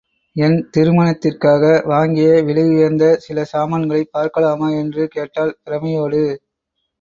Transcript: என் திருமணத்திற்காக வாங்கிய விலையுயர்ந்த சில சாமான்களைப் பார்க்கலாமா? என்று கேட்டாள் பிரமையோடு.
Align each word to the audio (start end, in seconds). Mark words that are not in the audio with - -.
என் 0.35 0.55
திருமணத்திற்காக 0.69 1.65
வாங்கிய 1.85 2.29
விலையுயர்ந்த 2.43 3.03
சில 3.17 3.43
சாமான்களைப் 3.43 4.11
பார்க்கலாமா? 4.11 4.69
என்று 4.75 5.07
கேட்டாள் 5.07 5.53
பிரமையோடு. 5.63 6.23